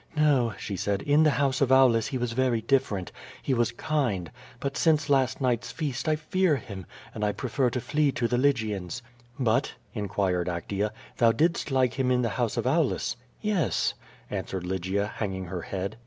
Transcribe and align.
"No," 0.17 0.55
she 0.57 0.75
said, 0.77 1.03
"in 1.03 1.21
the 1.21 1.29
house 1.37 1.61
of 1.61 1.71
Aulus 1.71 2.07
he 2.07 2.17
was 2.17 2.31
very 2.31 2.59
different; 2.59 3.11
he 3.39 3.53
was 3.53 3.71
kind, 3.71 4.31
but 4.59 4.75
since 4.75 5.11
last 5.11 5.39
night's 5.39 5.71
feast 5.71 6.07
I 6.09 6.15
fear 6.15 6.55
him, 6.55 6.87
and 7.13 7.23
I 7.23 7.31
prefer 7.33 7.69
to 7.69 7.79
flee 7.79 8.11
to 8.13 8.27
the 8.27 8.39
Lygians." 8.39 9.03
"But," 9.39 9.75
inquired 9.93 10.47
Actea, 10.47 10.89
"thou 11.17 11.31
didst 11.31 11.69
like 11.69 11.99
him 11.99 12.09
in 12.09 12.23
the 12.23 12.29
house 12.29 12.57
of 12.57 12.65
Aulus?" 12.65 13.15
"Yes," 13.41 13.93
answered 14.31 14.65
Lygia, 14.65 15.05
hanging 15.05 15.45
her 15.45 15.61
head. 15.61 15.97